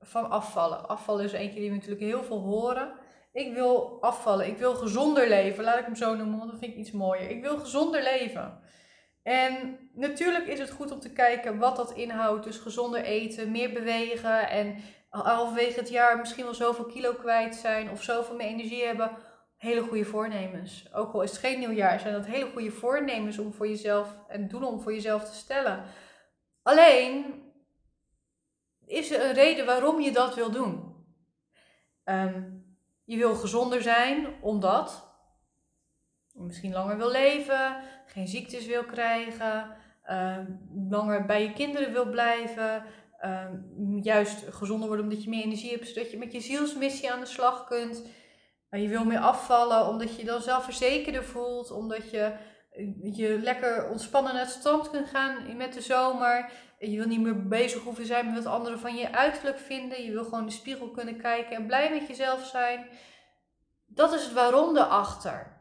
van 0.06 0.30
afvallen. 0.30 0.88
Afvallen 0.88 1.24
is 1.24 1.32
eentje 1.32 1.60
die 1.60 1.68
we 1.68 1.74
natuurlijk 1.74 2.02
heel 2.02 2.22
veel 2.22 2.40
horen. 2.40 2.92
Ik 3.32 3.54
wil 3.54 3.98
afvallen. 4.00 4.46
Ik 4.46 4.58
wil 4.58 4.74
gezonder 4.74 5.28
leven. 5.28 5.64
Laat 5.64 5.78
ik 5.78 5.84
hem 5.84 5.96
zo 5.96 6.14
noemen, 6.14 6.38
want 6.38 6.50
dat 6.50 6.60
vind 6.60 6.72
ik 6.72 6.78
iets 6.78 6.90
mooier. 6.90 7.30
Ik 7.30 7.42
wil 7.42 7.58
gezonder 7.58 8.02
leven. 8.02 8.58
En 9.22 9.78
natuurlijk 9.94 10.46
is 10.46 10.58
het 10.58 10.70
goed 10.70 10.90
om 10.90 11.00
te 11.00 11.12
kijken 11.12 11.58
wat 11.58 11.76
dat 11.76 11.92
inhoudt. 11.92 12.44
Dus 12.44 12.58
gezonder 12.58 13.02
eten, 13.02 13.50
meer 13.50 13.72
bewegen 13.72 14.48
en 14.48 14.76
halverwege 15.22 15.78
het 15.78 15.88
jaar 15.88 16.18
misschien 16.18 16.44
wel 16.44 16.54
zoveel 16.54 16.84
kilo 16.84 17.14
kwijt 17.14 17.54
zijn 17.54 17.90
of 17.90 18.02
zoveel 18.02 18.36
meer 18.36 18.46
energie 18.46 18.84
hebben. 18.84 19.10
Hele 19.56 19.82
goede 19.82 20.04
voornemens. 20.04 20.94
Ook 20.94 21.12
al 21.12 21.22
is 21.22 21.30
het 21.30 21.40
geen 21.40 21.58
nieuwjaar, 21.58 22.00
zijn 22.00 22.12
dat 22.12 22.26
hele 22.26 22.50
goede 22.50 22.70
voornemens 22.70 23.38
om 23.38 23.52
voor 23.52 23.68
jezelf 23.68 24.16
en 24.28 24.48
doelen 24.48 24.68
om 24.68 24.80
voor 24.80 24.92
jezelf 24.92 25.24
te 25.24 25.34
stellen. 25.34 25.84
Alleen 26.62 27.42
is 28.86 29.10
er 29.10 29.24
een 29.24 29.34
reden 29.34 29.66
waarom 29.66 30.00
je 30.00 30.12
dat 30.12 30.34
wil 30.34 30.50
doen. 30.50 30.94
Ehm, 32.04 32.42
je 33.04 33.16
wil 33.16 33.34
gezonder 33.34 33.82
zijn 33.82 34.26
omdat 34.40 35.12
je 36.32 36.40
misschien 36.40 36.72
langer 36.72 36.96
wil 36.96 37.10
leven, 37.10 37.82
geen 38.06 38.28
ziektes 38.28 38.66
wil 38.66 38.84
krijgen, 38.84 39.76
ehm, 40.02 40.46
langer 40.88 41.24
bij 41.24 41.42
je 41.42 41.52
kinderen 41.52 41.92
wil 41.92 42.08
blijven, 42.08 42.84
ehm, 43.18 43.56
juist 44.02 44.44
gezonder 44.50 44.86
worden 44.86 45.06
omdat 45.06 45.22
je 45.22 45.30
meer 45.30 45.44
energie 45.44 45.70
hebt, 45.70 45.88
zodat 45.88 46.10
je 46.10 46.18
met 46.18 46.32
je 46.32 46.40
zielsmissie 46.40 47.12
aan 47.12 47.20
de 47.20 47.26
slag 47.26 47.64
kunt. 47.64 48.02
Je 48.70 48.88
wil 48.88 49.04
meer 49.04 49.18
afvallen 49.18 49.88
omdat 49.88 50.14
je 50.14 50.18
je 50.18 50.24
dan 50.24 50.42
zelfverzekerder 50.42 51.24
voelt, 51.24 51.70
omdat 51.70 52.10
je 52.10 52.32
je 53.02 53.38
lekker 53.42 53.88
ontspannen 53.90 54.34
naar 54.34 54.42
het 54.42 54.52
strand 54.52 54.90
kunt 54.90 55.08
gaan 55.08 55.56
met 55.56 55.72
de 55.72 55.80
zomer. 55.80 56.50
Je 56.78 56.96
wil 56.96 57.06
niet 57.06 57.20
meer 57.20 57.48
bezig 57.48 57.82
hoeven 57.82 58.06
zijn 58.06 58.26
met 58.26 58.44
wat 58.44 58.52
anderen 58.52 58.78
van 58.78 58.94
je 58.96 59.12
uiterlijk 59.12 59.58
vinden. 59.58 60.04
Je 60.04 60.12
wil 60.12 60.24
gewoon 60.24 60.40
in 60.40 60.46
de 60.46 60.52
spiegel 60.52 60.90
kunnen 60.90 61.16
kijken 61.16 61.56
en 61.56 61.66
blij 61.66 61.90
met 61.90 62.08
jezelf 62.08 62.46
zijn. 62.46 62.86
Dat 63.86 64.12
is 64.12 64.24
het 64.24 64.32
waarom 64.32 64.76
erachter. 64.76 65.54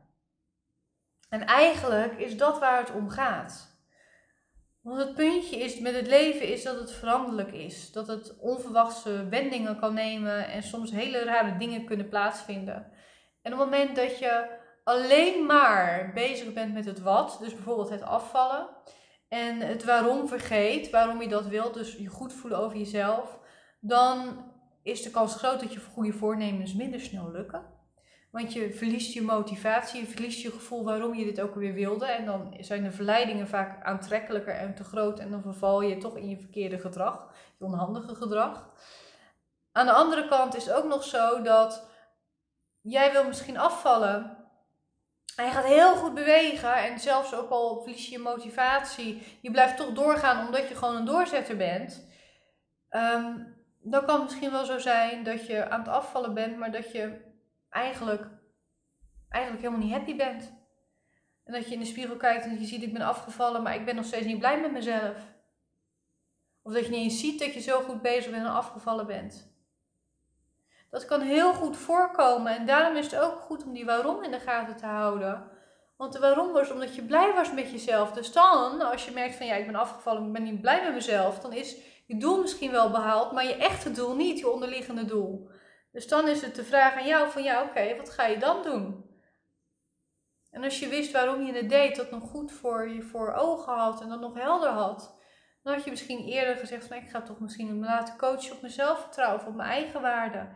En 1.29 1.45
eigenlijk 1.45 2.13
is 2.13 2.37
dat 2.37 2.59
waar 2.59 2.79
het 2.79 2.91
om 2.91 3.09
gaat. 3.09 3.72
Want 4.83 4.99
het 4.99 5.15
puntje 5.15 5.57
is 5.57 5.79
met 5.79 5.95
het 5.95 6.07
leven 6.07 6.47
is 6.47 6.63
dat 6.63 6.79
het 6.79 6.91
veranderlijk 6.91 7.51
is. 7.51 7.91
Dat 7.91 8.07
het 8.07 8.37
onverwachte 8.39 9.27
wendingen 9.29 9.79
kan 9.79 9.93
nemen 9.93 10.47
en 10.47 10.63
soms 10.63 10.91
hele 10.91 11.23
rare 11.23 11.57
dingen 11.57 11.85
kunnen 11.85 12.09
plaatsvinden. 12.09 12.91
En 13.41 13.53
op 13.53 13.59
het 13.59 13.69
moment 13.69 13.95
dat 13.95 14.19
je 14.19 14.61
alleen 14.83 15.45
maar 15.45 16.11
bezig 16.13 16.53
bent 16.53 16.73
met 16.73 16.85
het 16.85 17.01
wat, 17.01 17.37
dus 17.41 17.53
bijvoorbeeld 17.53 17.89
het 17.89 18.01
afvallen, 18.01 18.69
en 19.27 19.59
het 19.59 19.83
waarom 19.83 20.27
vergeet, 20.27 20.89
waarom 20.89 21.21
je 21.21 21.27
dat 21.27 21.47
wilt, 21.47 21.73
dus 21.73 21.95
je 21.95 22.07
goed 22.07 22.33
voelen 22.33 22.59
over 22.59 22.77
jezelf, 22.77 23.39
dan 23.79 24.45
is 24.81 25.01
de 25.01 25.11
kans 25.11 25.35
groot 25.35 25.59
dat 25.59 25.73
je 25.73 25.79
goede 25.79 26.13
voornemens 26.13 26.73
minder 26.73 26.99
snel 26.99 27.31
lukken. 27.31 27.72
Want 28.33 28.53
je 28.53 28.73
verliest 28.73 29.13
je 29.13 29.21
motivatie, 29.21 30.01
je 30.01 30.07
verliest 30.07 30.41
je 30.41 30.51
gevoel 30.51 30.83
waarom 30.83 31.15
je 31.15 31.25
dit 31.25 31.41
ook 31.41 31.55
weer 31.55 31.73
wilde. 31.73 32.05
En 32.05 32.25
dan 32.25 32.57
zijn 32.59 32.83
de 32.83 32.91
verleidingen 32.91 33.47
vaak 33.47 33.83
aantrekkelijker 33.83 34.55
en 34.55 34.75
te 34.75 34.83
groot. 34.83 35.19
En 35.19 35.31
dan 35.31 35.41
verval 35.41 35.81
je 35.81 35.97
toch 35.97 36.17
in 36.17 36.29
je 36.29 36.37
verkeerde 36.37 36.79
gedrag, 36.79 37.33
je 37.57 37.65
onhandige 37.65 38.15
gedrag. 38.15 38.69
Aan 39.71 39.85
de 39.85 39.91
andere 39.91 40.27
kant 40.27 40.55
is 40.55 40.65
het 40.65 40.75
ook 40.75 40.87
nog 40.87 41.03
zo 41.03 41.41
dat 41.41 41.87
jij 42.81 43.11
wil 43.11 43.27
misschien 43.27 43.57
afvallen. 43.57 44.37
Hij 45.35 45.51
gaat 45.51 45.65
heel 45.65 45.95
goed 45.95 46.13
bewegen 46.13 46.75
en 46.75 46.99
zelfs 46.99 47.35
ook 47.35 47.49
al 47.49 47.81
verlies 47.81 48.05
je 48.05 48.11
je 48.11 48.19
motivatie, 48.19 49.37
je 49.41 49.51
blijft 49.51 49.77
toch 49.77 49.93
doorgaan 49.93 50.45
omdat 50.45 50.67
je 50.67 50.75
gewoon 50.75 50.95
een 50.95 51.05
doorzetter 51.05 51.57
bent. 51.57 52.07
Ehm, 52.89 53.37
dan 53.81 54.05
kan 54.05 54.15
het 54.15 54.23
misschien 54.23 54.51
wel 54.51 54.65
zo 54.65 54.79
zijn 54.79 55.23
dat 55.23 55.47
je 55.47 55.69
aan 55.69 55.79
het 55.79 55.89
afvallen 55.89 56.33
bent, 56.33 56.57
maar 56.57 56.71
dat 56.71 56.91
je 56.91 57.31
eigenlijk, 57.73 58.27
eigenlijk 59.29 59.63
helemaal 59.63 59.85
niet 59.85 59.95
happy 59.95 60.15
bent. 60.15 60.53
En 61.43 61.53
dat 61.53 61.67
je 61.67 61.73
in 61.73 61.79
de 61.79 61.85
spiegel 61.85 62.17
kijkt 62.17 62.45
en 62.45 62.59
je 62.59 62.65
ziet, 62.65 62.83
ik 62.83 62.93
ben 62.93 63.01
afgevallen, 63.01 63.63
maar 63.63 63.75
ik 63.75 63.85
ben 63.85 63.95
nog 63.95 64.05
steeds 64.05 64.25
niet 64.25 64.39
blij 64.39 64.61
met 64.61 64.71
mezelf. 64.71 65.17
Of 66.61 66.73
dat 66.73 66.85
je 66.85 66.91
niet 66.91 67.03
eens 67.03 67.19
ziet 67.19 67.39
dat 67.39 67.53
je 67.53 67.59
zo 67.59 67.81
goed 67.81 68.01
bezig 68.01 68.31
bent 68.31 68.45
en 68.45 68.51
afgevallen 68.51 69.07
bent. 69.07 69.51
Dat 70.89 71.05
kan 71.05 71.21
heel 71.21 71.53
goed 71.53 71.77
voorkomen 71.77 72.55
en 72.55 72.65
daarom 72.65 72.95
is 72.95 73.05
het 73.05 73.19
ook 73.19 73.39
goed 73.39 73.63
om 73.63 73.73
die 73.73 73.85
waarom 73.85 74.23
in 74.23 74.31
de 74.31 74.39
gaten 74.39 74.77
te 74.77 74.85
houden. 74.85 75.51
Want 75.97 76.13
de 76.13 76.19
waarom 76.19 76.51
was 76.51 76.71
omdat 76.71 76.95
je 76.95 77.01
blij 77.01 77.33
was 77.33 77.53
met 77.53 77.71
jezelf. 77.71 78.11
Dus 78.11 78.31
dan, 78.31 78.81
als 78.81 79.05
je 79.05 79.11
merkt 79.11 79.35
van 79.35 79.45
ja, 79.45 79.55
ik 79.55 79.65
ben 79.65 79.75
afgevallen, 79.75 80.25
ik 80.25 80.33
ben 80.33 80.43
niet 80.43 80.61
blij 80.61 80.83
met 80.83 80.93
mezelf, 80.93 81.39
dan 81.39 81.53
is 81.53 81.75
je 82.05 82.17
doel 82.17 82.41
misschien 82.41 82.71
wel 82.71 82.89
behaald, 82.91 83.31
maar 83.31 83.45
je 83.45 83.55
echte 83.55 83.91
doel 83.91 84.15
niet, 84.15 84.39
je 84.39 84.49
onderliggende 84.49 85.05
doel. 85.05 85.49
Dus 85.93 86.07
dan 86.07 86.27
is 86.27 86.41
het 86.41 86.55
de 86.55 86.63
vraag 86.63 86.95
aan 86.95 87.07
jou 87.07 87.31
van 87.31 87.43
ja, 87.43 87.63
oké, 87.63 87.95
wat 87.95 88.09
ga 88.09 88.25
je 88.25 88.37
dan 88.37 88.63
doen? 88.63 89.11
En 90.49 90.63
als 90.63 90.79
je 90.79 90.87
wist 90.87 91.11
waarom 91.11 91.41
je 91.41 91.53
het 91.53 91.69
deed, 91.69 91.95
dat 91.95 92.11
nog 92.11 92.29
goed 92.29 92.51
voor 92.51 92.89
je 92.89 93.01
voor 93.01 93.33
ogen 93.33 93.73
had 93.73 94.01
en 94.01 94.09
dat 94.09 94.19
nog 94.19 94.33
helder 94.33 94.69
had, 94.69 95.15
dan 95.63 95.73
had 95.73 95.83
je 95.83 95.89
misschien 95.89 96.25
eerder 96.25 96.55
gezegd 96.55 96.87
van 96.87 96.97
ik 96.97 97.09
ga 97.09 97.21
toch 97.21 97.39
misschien 97.39 97.79
me 97.79 97.85
laten 97.85 98.17
coachen 98.17 98.55
op 98.55 98.61
mijn 98.61 98.73
zelfvertrouwen 98.73 99.39
of 99.39 99.47
op 99.47 99.55
mijn 99.55 99.69
eigen 99.69 100.01
waarde. 100.01 100.49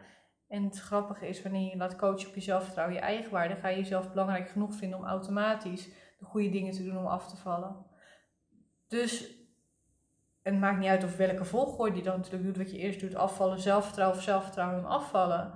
En 0.48 0.64
het 0.64 0.80
grappige 0.80 1.28
is, 1.28 1.42
wanneer 1.42 1.70
je 1.70 1.78
laat 1.78 1.96
coachen 1.96 2.28
op 2.28 2.36
je 2.36 2.42
zelfvertrouwen, 2.42 2.96
je 2.96 3.02
eigen 3.02 3.32
waarde, 3.32 3.56
ga 3.56 3.68
je 3.68 3.78
jezelf 3.78 4.10
belangrijk 4.10 4.50
genoeg 4.50 4.74
vinden 4.74 5.00
om 5.00 5.06
automatisch 5.06 5.86
de 6.20 6.26
goede 6.26 6.50
dingen 6.50 6.74
te 6.74 6.84
doen 6.84 6.98
om 6.98 7.08
af 7.08 7.28
te 7.30 7.38
vallen. 7.38 7.86
Dus 8.88 9.36
het 10.52 10.60
maakt 10.60 10.80
niet 10.80 10.90
uit 10.90 11.04
of 11.04 11.18
welke 11.18 11.46
volgorde 11.46 11.96
je 11.96 12.04
dan 12.04 12.18
natuurlijk 12.18 12.44
doet, 12.44 12.58
wat 12.58 12.72
je 12.72 12.78
eerst 12.78 13.00
doet, 13.00 13.16
afvallen, 13.16 13.60
zelfvertrouwen 13.60 14.18
of 14.18 14.24
zelfvertrouwen 14.24 14.78
en 14.78 14.86
afvallen. 14.86 15.54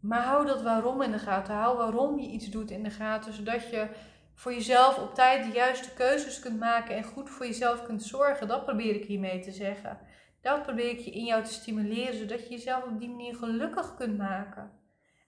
Maar 0.00 0.22
hou 0.22 0.46
dat 0.46 0.62
waarom 0.62 1.02
in 1.02 1.10
de 1.10 1.18
gaten. 1.18 1.54
Hou 1.54 1.76
waarom 1.76 2.18
je 2.18 2.28
iets 2.28 2.50
doet 2.50 2.70
in 2.70 2.82
de 2.82 2.90
gaten, 2.90 3.32
zodat 3.32 3.70
je 3.70 3.88
voor 4.34 4.52
jezelf 4.52 4.98
op 4.98 5.14
tijd 5.14 5.44
de 5.44 5.52
juiste 5.52 5.94
keuzes 5.94 6.40
kunt 6.40 6.58
maken 6.58 6.96
en 6.96 7.04
goed 7.04 7.30
voor 7.30 7.46
jezelf 7.46 7.82
kunt 7.82 8.02
zorgen. 8.02 8.48
Dat 8.48 8.64
probeer 8.64 8.94
ik 8.94 9.04
hiermee 9.04 9.40
te 9.40 9.50
zeggen. 9.50 9.98
Dat 10.40 10.62
probeer 10.62 10.90
ik 10.90 10.98
je 10.98 11.10
in 11.10 11.24
jou 11.24 11.44
te 11.44 11.52
stimuleren, 11.52 12.14
zodat 12.14 12.42
je 12.42 12.50
jezelf 12.50 12.84
op 12.84 12.98
die 12.98 13.08
manier 13.08 13.34
gelukkig 13.34 13.94
kunt 13.94 14.18
maken. 14.18 14.70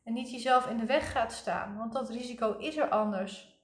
En 0.05 0.13
niet 0.13 0.31
jezelf 0.31 0.67
in 0.67 0.77
de 0.77 0.87
weg 0.87 1.13
gaat 1.13 1.33
staan, 1.33 1.77
want 1.77 1.93
dat 1.93 2.11
risico 2.11 2.57
is 2.59 2.77
er 2.77 2.89
anders. 2.89 3.63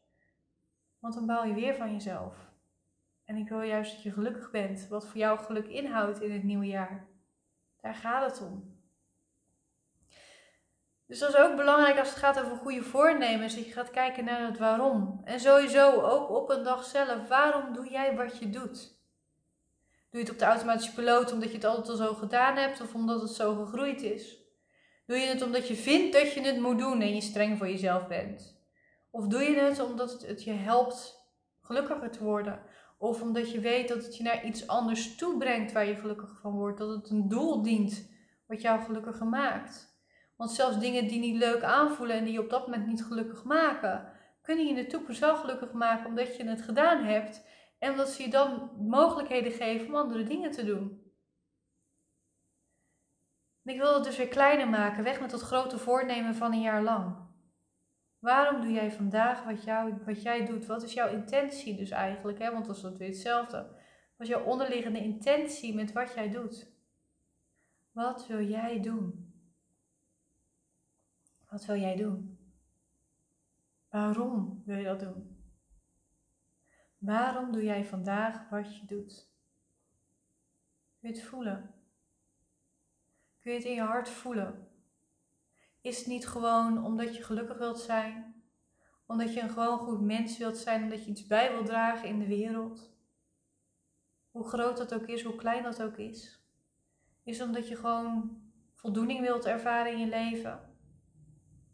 Want 0.98 1.14
dan 1.14 1.26
baal 1.26 1.44
je 1.44 1.54
weer 1.54 1.74
van 1.74 1.92
jezelf. 1.92 2.49
En 3.30 3.36
ik 3.36 3.48
wil 3.48 3.62
juist 3.62 3.92
dat 3.92 4.02
je 4.02 4.12
gelukkig 4.12 4.50
bent, 4.50 4.88
wat 4.88 5.06
voor 5.06 5.16
jou 5.16 5.38
geluk 5.38 5.66
inhoudt 5.66 6.20
in 6.20 6.32
het 6.32 6.42
nieuwe 6.42 6.66
jaar. 6.66 7.08
Daar 7.80 7.94
gaat 7.94 8.30
het 8.30 8.48
om. 8.48 8.78
Dus 11.06 11.18
dat 11.18 11.28
is 11.28 11.36
ook 11.36 11.56
belangrijk 11.56 11.98
als 11.98 12.08
het 12.08 12.18
gaat 12.18 12.40
over 12.40 12.56
goede 12.56 12.82
voornemens, 12.82 13.54
dat 13.54 13.66
je 13.66 13.72
gaat 13.72 13.90
kijken 13.90 14.24
naar 14.24 14.46
het 14.46 14.58
waarom. 14.58 15.20
En 15.24 15.40
sowieso 15.40 16.00
ook 16.00 16.30
op 16.30 16.50
een 16.50 16.62
dag 16.62 16.84
zelf, 16.84 17.28
waarom 17.28 17.72
doe 17.72 17.88
jij 17.88 18.16
wat 18.16 18.38
je 18.38 18.50
doet? 18.50 18.98
Doe 20.10 20.20
je 20.20 20.26
het 20.26 20.30
op 20.30 20.38
de 20.38 20.44
automatische 20.44 20.94
piloot 20.94 21.32
omdat 21.32 21.48
je 21.48 21.54
het 21.54 21.64
altijd 21.64 21.88
al 21.88 21.96
zo 21.96 22.14
gedaan 22.14 22.56
hebt 22.56 22.80
of 22.80 22.94
omdat 22.94 23.20
het 23.20 23.30
zo 23.30 23.54
gegroeid 23.54 24.02
is? 24.02 24.38
Doe 25.06 25.16
je 25.16 25.26
het 25.26 25.42
omdat 25.42 25.68
je 25.68 25.74
vindt 25.74 26.12
dat 26.12 26.32
je 26.32 26.40
het 26.40 26.60
moet 26.60 26.78
doen 26.78 27.00
en 27.00 27.14
je 27.14 27.20
streng 27.20 27.58
voor 27.58 27.68
jezelf 27.68 28.06
bent? 28.06 28.60
Of 29.10 29.26
doe 29.26 29.42
je 29.42 29.60
het 29.60 29.80
omdat 29.80 30.22
het, 30.26 30.44
je 30.44 30.52
helpt 30.52 31.18
gelukkiger 31.60 32.10
te 32.10 32.24
worden? 32.24 32.62
Of 33.02 33.22
omdat 33.22 33.50
je 33.50 33.60
weet 33.60 33.88
dat 33.88 34.04
het 34.04 34.16
je 34.16 34.22
naar 34.22 34.44
iets 34.44 34.66
anders 34.66 35.16
toe 35.16 35.38
brengt 35.38 35.72
waar 35.72 35.86
je 35.86 35.94
gelukkig 35.94 36.38
van 36.40 36.52
wordt? 36.52 36.78
Dat 36.78 36.90
het 36.90 37.10
een 37.10 37.28
doel 37.28 37.62
dient 37.62 38.10
wat 38.46 38.60
jou 38.60 38.80
gelukkiger 38.80 39.26
maakt? 39.26 39.98
Want 40.36 40.50
zelfs 40.50 40.78
dingen 40.78 41.08
die 41.08 41.18
niet 41.18 41.36
leuk 41.36 41.62
aanvoelen 41.62 42.16
en 42.16 42.24
die 42.24 42.32
je 42.32 42.42
op 42.42 42.50
dat 42.50 42.66
moment 42.66 42.86
niet 42.86 43.04
gelukkig 43.04 43.44
maken, 43.44 44.12
kunnen 44.42 44.64
je 44.64 44.70
in 44.70 44.76
de 44.76 44.86
toekomst 44.86 45.20
wel 45.20 45.36
gelukkig 45.36 45.72
maken 45.72 46.06
omdat 46.06 46.36
je 46.36 46.48
het 46.48 46.62
gedaan 46.62 47.04
hebt 47.04 47.46
en 47.78 47.90
omdat 47.90 48.08
ze 48.08 48.22
je 48.22 48.30
dan 48.30 48.70
mogelijkheden 48.78 49.52
geven 49.52 49.86
om 49.86 49.94
andere 49.94 50.24
dingen 50.24 50.50
te 50.50 50.64
doen. 50.64 51.12
ik 53.64 53.78
wil 53.78 53.94
het 53.94 54.04
dus 54.04 54.16
weer 54.16 54.28
kleiner 54.28 54.68
maken, 54.68 55.04
weg 55.04 55.20
met 55.20 55.30
dat 55.30 55.40
grote 55.40 55.78
voornemen 55.78 56.34
van 56.34 56.52
een 56.52 56.60
jaar 56.60 56.82
lang. 56.82 57.29
Waarom 58.20 58.60
doe 58.60 58.72
jij 58.72 58.92
vandaag 58.92 59.44
wat, 59.44 59.64
jou, 59.64 59.94
wat 60.04 60.22
jij 60.22 60.46
doet? 60.46 60.66
Wat 60.66 60.82
is 60.82 60.92
jouw 60.92 61.08
intentie 61.08 61.76
dus 61.76 61.90
eigenlijk? 61.90 62.38
Hè? 62.38 62.52
Want 62.52 62.66
dat 62.66 62.76
is 62.76 62.82
weer 62.82 63.08
hetzelfde. 63.08 63.56
Wat 64.16 64.28
is 64.28 64.28
jouw 64.28 64.44
onderliggende 64.44 65.02
intentie 65.02 65.74
met 65.74 65.92
wat 65.92 66.14
jij 66.14 66.30
doet? 66.30 66.72
Wat 67.92 68.26
wil 68.26 68.42
jij 68.42 68.80
doen? 68.80 69.34
Wat 71.48 71.64
wil 71.64 71.76
jij 71.76 71.96
doen? 71.96 72.38
Waarom 73.88 74.62
wil 74.64 74.76
je 74.76 74.84
dat 74.84 75.00
doen? 75.00 75.44
Waarom 76.98 77.52
doe 77.52 77.64
jij 77.64 77.84
vandaag 77.84 78.48
wat 78.48 78.76
je 78.76 78.86
doet? 78.86 79.30
Kun 81.00 81.08
je 81.08 81.14
het 81.14 81.24
voelen? 81.24 81.74
Kun 83.40 83.52
je 83.52 83.58
het 83.58 83.66
in 83.66 83.74
je 83.74 83.82
hart 83.82 84.08
voelen? 84.08 84.69
Is 85.80 85.98
het 85.98 86.06
niet 86.06 86.28
gewoon 86.28 86.84
omdat 86.84 87.16
je 87.16 87.22
gelukkig 87.22 87.58
wilt 87.58 87.78
zijn? 87.78 88.42
Omdat 89.06 89.34
je 89.34 89.40
een 89.40 89.50
gewoon 89.50 89.78
goed 89.78 90.00
mens 90.00 90.38
wilt 90.38 90.56
zijn, 90.56 90.82
omdat 90.82 91.04
je 91.04 91.10
iets 91.10 91.26
bij 91.26 91.52
wilt 91.52 91.66
dragen 91.66 92.08
in 92.08 92.18
de 92.18 92.26
wereld? 92.26 92.94
Hoe 94.30 94.48
groot 94.48 94.76
dat 94.76 94.94
ook 94.94 95.06
is, 95.06 95.22
hoe 95.22 95.36
klein 95.36 95.62
dat 95.62 95.82
ook 95.82 95.96
is? 95.96 96.44
Is 97.24 97.38
het 97.38 97.46
omdat 97.46 97.68
je 97.68 97.76
gewoon 97.76 98.42
voldoening 98.74 99.20
wilt 99.20 99.44
ervaren 99.44 99.92
in 99.92 99.98
je 99.98 100.08
leven? 100.08 100.70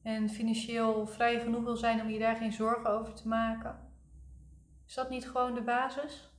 en 0.07 0.29
financieel 0.29 1.07
vrij 1.07 1.41
genoeg 1.41 1.65
wil 1.65 1.77
zijn 1.77 2.01
om 2.01 2.09
je 2.09 2.19
daar 2.19 2.37
geen 2.37 2.53
zorgen 2.53 2.91
over 2.91 3.15
te 3.15 3.29
maken? 3.29 3.93
Is 4.87 4.95
dat 4.95 5.11
niet 5.11 5.29
gewoon 5.29 5.55
de 5.55 5.63
basis? 5.63 6.31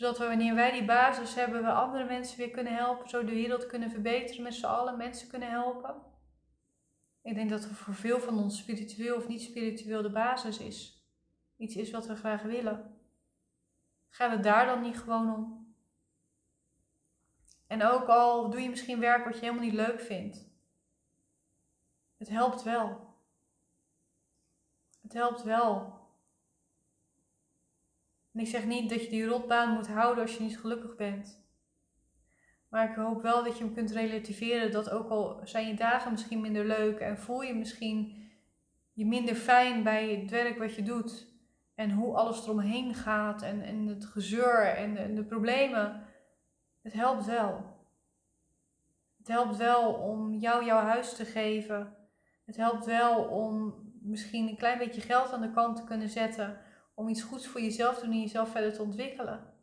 Zodat 0.00 0.18
we 0.18 0.26
wanneer 0.26 0.54
wij 0.54 0.72
die 0.72 0.84
basis 0.84 1.34
hebben, 1.34 1.62
we 1.62 1.72
andere 1.72 2.04
mensen 2.04 2.38
weer 2.38 2.50
kunnen 2.50 2.74
helpen, 2.74 3.08
zo 3.08 3.24
de 3.24 3.32
wereld 3.32 3.66
kunnen 3.66 3.90
verbeteren, 3.90 4.42
met 4.42 4.54
z'n 4.54 4.66
allen 4.66 4.96
mensen 4.96 5.28
kunnen 5.28 5.50
helpen. 5.50 5.94
Ik 7.22 7.34
denk 7.34 7.50
dat 7.50 7.64
er 7.64 7.74
voor 7.74 7.94
veel 7.94 8.20
van 8.20 8.38
ons 8.38 8.58
spiritueel 8.58 9.16
of 9.16 9.28
niet 9.28 9.40
spiritueel 9.40 10.02
de 10.02 10.10
basis 10.10 10.58
is. 10.58 11.04
Iets 11.56 11.76
is 11.76 11.90
wat 11.90 12.06
we 12.06 12.16
graag 12.16 12.42
willen. 12.42 12.98
Gaat 14.08 14.30
het 14.30 14.42
daar 14.42 14.66
dan 14.66 14.82
niet 14.82 14.98
gewoon 14.98 15.34
om? 15.34 15.74
En 17.66 17.82
ook 17.82 18.06
al 18.06 18.50
doe 18.50 18.60
je 18.60 18.68
misschien 18.70 19.00
werk 19.00 19.24
wat 19.24 19.34
je 19.34 19.40
helemaal 19.40 19.64
niet 19.64 19.74
leuk 19.74 20.00
vindt. 20.00 20.48
Het 22.16 22.28
helpt 22.28 22.62
wel. 22.62 23.14
Het 25.02 25.12
helpt 25.12 25.42
wel. 25.42 25.99
En 28.32 28.40
ik 28.40 28.46
zeg 28.46 28.66
niet 28.66 28.90
dat 28.90 29.02
je 29.02 29.08
die 29.08 29.26
rotbaan 29.26 29.74
moet 29.74 29.88
houden 29.88 30.22
als 30.22 30.36
je 30.36 30.42
niet 30.42 30.58
gelukkig 30.58 30.96
bent. 30.96 31.48
Maar 32.68 32.90
ik 32.90 32.96
hoop 32.96 33.22
wel 33.22 33.44
dat 33.44 33.58
je 33.58 33.64
hem 33.64 33.74
kunt 33.74 33.90
relativeren. 33.90 34.72
Dat 34.72 34.90
ook 34.90 35.10
al 35.10 35.40
zijn 35.44 35.66
je 35.66 35.74
dagen 35.74 36.10
misschien 36.10 36.40
minder 36.40 36.66
leuk 36.66 36.98
en 36.98 37.18
voel 37.18 37.42
je 37.42 37.54
misschien 37.54 38.28
je 38.92 39.06
minder 39.06 39.34
fijn 39.34 39.82
bij 39.82 40.14
het 40.14 40.30
werk 40.30 40.58
wat 40.58 40.74
je 40.74 40.82
doet. 40.82 41.28
En 41.74 41.90
hoe 41.90 42.16
alles 42.16 42.42
eromheen 42.42 42.94
gaat 42.94 43.42
en, 43.42 43.62
en 43.62 43.86
het 43.86 44.04
gezeur 44.04 44.64
en 44.64 44.96
en 44.96 45.14
de 45.14 45.24
problemen. 45.24 46.06
Het 46.82 46.92
helpt 46.92 47.24
wel. 47.24 47.78
Het 49.18 49.28
helpt 49.28 49.56
wel 49.56 49.92
om 49.92 50.34
jou 50.34 50.64
jouw 50.64 50.80
huis 50.80 51.14
te 51.14 51.24
geven 51.24 51.98
het 52.50 52.58
helpt 52.58 52.86
wel 52.86 53.24
om 53.24 53.74
misschien 54.02 54.48
een 54.48 54.56
klein 54.56 54.78
beetje 54.78 55.00
geld 55.00 55.32
aan 55.32 55.40
de 55.40 55.50
kant 55.50 55.76
te 55.76 55.84
kunnen 55.84 56.08
zetten 56.08 56.58
om 57.00 57.08
iets 57.08 57.22
goeds 57.22 57.46
voor 57.46 57.60
jezelf 57.60 57.98
te 57.98 58.04
doen 58.04 58.14
en 58.14 58.20
jezelf 58.20 58.50
verder 58.50 58.72
te 58.72 58.82
ontwikkelen. 58.82 59.54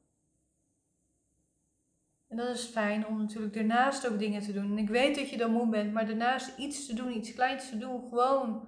En 2.28 2.38
dat 2.38 2.56
is 2.56 2.66
fijn 2.66 3.08
om 3.08 3.18
natuurlijk 3.18 3.54
daarnaast 3.54 4.08
ook 4.08 4.20
dingen 4.20 4.42
te 4.42 4.54
doen. 4.54 4.72
En 4.72 4.78
ik 4.78 4.90
weet 4.90 5.16
dat 5.16 5.30
je 5.30 5.38
dan 5.38 5.52
moe 5.52 5.70
bent, 5.70 5.94
maar 5.94 6.06
daarnaast 6.06 6.58
iets 6.58 6.86
te 6.86 6.94
doen, 6.94 7.16
iets 7.16 7.34
kleins 7.34 7.70
te 7.70 7.78
doen, 7.78 8.08
gewoon 8.10 8.68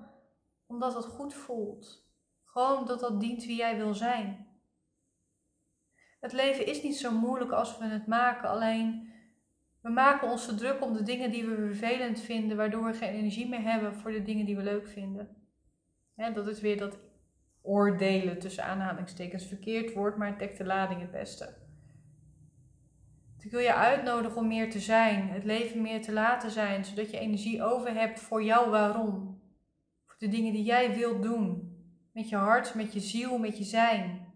omdat 0.67 0.95
het 0.95 1.05
goed 1.05 1.33
voelt. 1.33 2.07
Gewoon 2.45 2.77
omdat 2.77 2.99
dat 2.99 3.19
dient 3.19 3.45
wie 3.45 3.55
jij 3.55 3.77
wil 3.77 3.93
zijn. 3.93 4.47
Het 6.19 6.33
leven 6.33 6.65
is 6.65 6.83
niet 6.83 6.97
zo 6.97 7.11
moeilijk 7.11 7.51
als 7.51 7.77
we 7.77 7.85
het 7.85 8.07
maken, 8.07 8.49
alleen 8.49 9.13
we 9.81 9.89
maken 9.89 10.29
ons 10.29 10.45
te 10.45 10.55
druk 10.55 10.81
om 10.81 10.93
de 10.93 11.03
dingen 11.03 11.31
die 11.31 11.45
we 11.45 11.55
vervelend 11.55 12.19
vinden, 12.19 12.57
waardoor 12.57 12.85
we 12.85 12.93
geen 12.93 13.13
energie 13.13 13.49
meer 13.49 13.63
hebben 13.63 13.93
voor 13.93 14.11
de 14.11 14.23
dingen 14.23 14.45
die 14.45 14.55
we 14.55 14.63
leuk 14.63 14.87
vinden. 14.87 15.35
dat 16.15 16.47
is 16.47 16.61
weer 16.61 16.77
dat 16.77 17.08
oordelen 17.61 18.39
tussen 18.39 18.63
aanhalingstekens 18.63 19.45
verkeerd 19.45 19.93
woord, 19.93 20.17
maar 20.17 20.27
het 20.27 20.39
dekt 20.39 20.57
de 20.57 20.65
lading 20.65 21.01
het 21.01 21.11
beste. 21.11 21.57
Ik 23.39 23.51
wil 23.51 23.59
je 23.59 23.73
uitnodigen 23.73 24.37
om 24.37 24.47
meer 24.47 24.69
te 24.69 24.79
zijn, 24.79 25.29
het 25.29 25.43
leven 25.43 25.81
meer 25.81 26.01
te 26.01 26.11
laten 26.11 26.51
zijn, 26.51 26.85
zodat 26.85 27.11
je 27.11 27.19
energie 27.19 27.63
over 27.63 27.93
hebt 27.93 28.19
voor 28.19 28.43
jouw 28.43 28.69
waarom. 28.69 29.41
Voor 30.05 30.15
de 30.17 30.27
dingen 30.27 30.53
die 30.53 30.63
jij 30.63 30.95
wilt 30.95 31.23
doen. 31.23 31.77
Met 32.13 32.29
je 32.29 32.35
hart, 32.35 32.75
met 32.75 32.93
je 32.93 32.99
ziel, 32.99 33.37
met 33.37 33.57
je 33.57 33.63
zijn. 33.63 34.27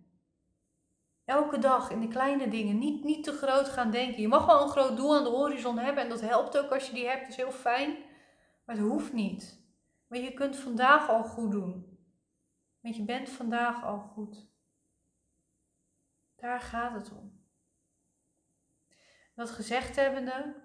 Elke 1.26 1.60
dag 1.60 1.92
in 1.92 2.00
de 2.00 2.08
kleine 2.08 2.48
dingen. 2.50 2.78
Niet, 2.78 3.04
niet 3.04 3.24
te 3.24 3.32
groot 3.32 3.70
gaan 3.70 3.92
denken. 3.92 4.22
Je 4.22 4.28
mag 4.28 4.46
wel 4.46 4.62
een 4.62 4.70
groot 4.70 4.98
doel 4.98 5.16
aan 5.16 5.24
de 5.24 5.30
horizon 5.30 5.78
hebben. 5.78 6.04
En 6.04 6.10
dat 6.10 6.22
helpt 6.22 6.58
ook 6.58 6.72
als 6.72 6.88
je 6.88 6.94
die 6.94 7.08
hebt. 7.08 7.22
Dat 7.22 7.30
is 7.30 7.36
heel 7.36 7.52
fijn. 7.52 7.98
Maar 8.66 8.76
het 8.76 8.86
hoeft 8.86 9.14
niet. 9.14 9.62
Maar 10.08 10.20
je 10.20 10.34
kunt 10.34 10.56
vandaag 10.56 11.10
al 11.10 11.24
goed 11.24 11.52
doen. 11.52 11.93
Want 12.84 12.96
je 12.96 13.04
bent 13.04 13.30
vandaag 13.30 13.84
al 13.84 14.00
goed. 14.00 14.48
Daar 16.36 16.60
gaat 16.60 16.94
het 16.94 17.12
om. 17.18 17.42
Dat 19.36 19.50
gezegd 19.50 19.96
hebbende, 19.96 20.56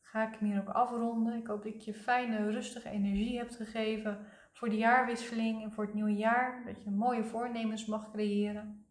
ga 0.00 0.28
ik 0.28 0.38
hem 0.38 0.48
hier 0.48 0.60
ook 0.60 0.68
afronden. 0.68 1.38
Ik 1.38 1.46
hoop 1.46 1.62
dat 1.62 1.74
ik 1.74 1.80
je 1.80 1.94
fijne, 1.94 2.50
rustige 2.50 2.88
energie 2.88 3.38
hebt 3.38 3.56
gegeven 3.56 4.26
voor 4.52 4.68
de 4.68 4.76
jaarwisseling 4.76 5.62
en 5.62 5.72
voor 5.72 5.84
het 5.84 5.94
nieuwe 5.94 6.14
jaar. 6.14 6.64
Dat 6.64 6.82
je 6.82 6.90
mooie 6.90 7.24
voornemens 7.24 7.86
mag 7.86 8.10
creëren. 8.10 8.86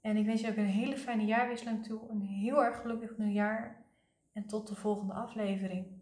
En 0.00 0.16
ik 0.16 0.26
wens 0.26 0.40
je 0.40 0.50
ook 0.50 0.56
een 0.56 0.64
hele 0.64 0.96
fijne 0.96 1.24
jaarwisseling 1.24 1.84
toe. 1.84 2.10
Een 2.10 2.22
heel 2.22 2.64
erg 2.64 2.80
gelukkig 2.80 3.16
nieuwjaar. 3.16 3.86
En 4.32 4.46
tot 4.46 4.68
de 4.68 4.74
volgende 4.74 5.12
aflevering. 5.12 5.97